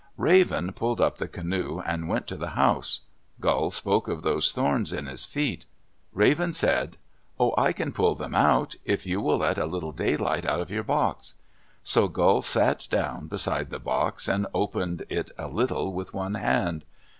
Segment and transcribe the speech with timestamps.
[0.17, 3.01] Raven pulled up the canoe and went to the house.
[3.39, 5.67] Gull spoke of those thorns in his feet.
[6.11, 6.97] Raven said,
[7.39, 10.71] "Oh, I can pull them out, if you will let a little daylight out of
[10.71, 11.35] your box."
[11.83, 16.83] So Gull sat down beside the box and opened it a little with one hand.